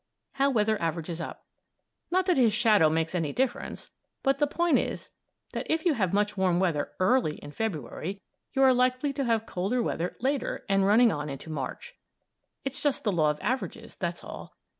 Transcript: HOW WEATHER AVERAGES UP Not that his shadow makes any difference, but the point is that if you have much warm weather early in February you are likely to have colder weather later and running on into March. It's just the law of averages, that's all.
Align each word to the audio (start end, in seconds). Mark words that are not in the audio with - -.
HOW 0.31 0.49
WEATHER 0.49 0.81
AVERAGES 0.81 1.21
UP 1.21 1.45
Not 2.09 2.25
that 2.25 2.35
his 2.35 2.53
shadow 2.53 2.89
makes 2.89 3.13
any 3.13 3.31
difference, 3.31 3.91
but 4.23 4.39
the 4.39 4.47
point 4.47 4.79
is 4.79 5.11
that 5.53 5.67
if 5.69 5.85
you 5.85 5.93
have 5.93 6.11
much 6.11 6.35
warm 6.35 6.59
weather 6.59 6.93
early 6.99 7.35
in 7.37 7.51
February 7.51 8.19
you 8.53 8.63
are 8.63 8.73
likely 8.73 9.13
to 9.13 9.25
have 9.25 9.45
colder 9.45 9.83
weather 9.83 10.17
later 10.19 10.65
and 10.67 10.87
running 10.87 11.11
on 11.11 11.29
into 11.29 11.51
March. 11.51 11.99
It's 12.65 12.81
just 12.81 13.03
the 13.03 13.11
law 13.11 13.29
of 13.29 13.37
averages, 13.41 13.95
that's 13.95 14.23
all. 14.23 14.55